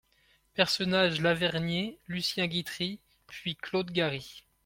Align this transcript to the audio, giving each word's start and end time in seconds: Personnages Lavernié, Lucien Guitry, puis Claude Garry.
Personnages 0.55 1.21
Lavernié, 1.21 1.99
Lucien 2.07 2.47
Guitry, 2.47 2.99
puis 3.27 3.55
Claude 3.55 3.91
Garry. 3.91 4.43